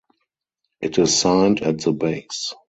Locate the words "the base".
1.81-2.55